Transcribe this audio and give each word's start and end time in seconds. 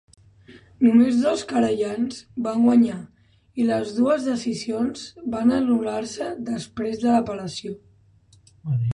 Només 0.85 1.17
dos 1.23 1.41
querellants 1.49 2.21
van 2.47 2.63
guanyar 2.67 2.95
i 3.63 3.67
les 3.67 3.91
dues 3.97 4.25
decisions 4.29 5.03
van 5.35 5.53
anul·lar-se 5.59 6.31
després 6.49 6.97
de 7.03 7.11
l'apel·lació. 7.17 7.75